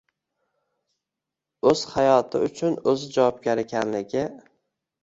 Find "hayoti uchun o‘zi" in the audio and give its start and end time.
1.91-3.13